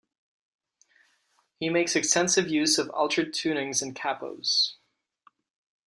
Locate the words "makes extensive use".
1.69-2.79